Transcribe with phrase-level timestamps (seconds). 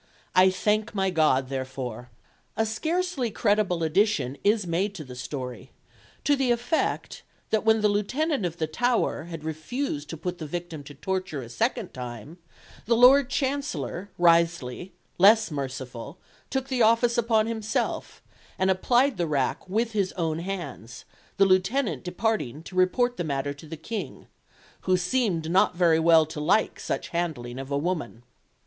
[0.33, 2.09] I thank my God therefore."
[2.57, 5.69] A scarcely credible addition is made to the story,
[6.23, 10.47] to the effect that when the Lieutenant of the Tower had refused to put the
[10.47, 12.39] victim to the torture a second time,
[12.87, 16.17] the Lord Chancellor, Wriothesley, less merciful,
[16.49, 18.23] took the office upon himself,
[18.57, 21.05] and applied the rack with his own hands,
[21.37, 24.25] the Lieutenant departing to report the matter to the King,
[24.89, 28.23] "who seemed not very well to like such handling of a woman."